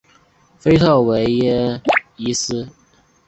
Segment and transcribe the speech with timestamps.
[0.57, 1.79] 丰特维耶
[2.17, 2.67] 伊尔。